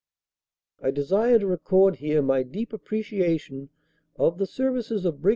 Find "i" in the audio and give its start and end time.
0.81-0.89